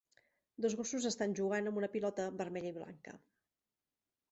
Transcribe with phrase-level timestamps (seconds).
[0.63, 3.17] Dos gossos estan jugant amb una pilota vermella i blanca